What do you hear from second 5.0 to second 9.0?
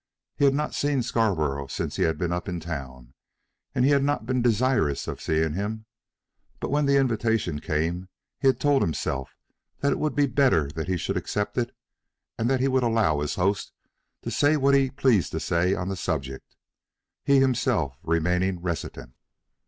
of seeing him; but when the invitation came he had told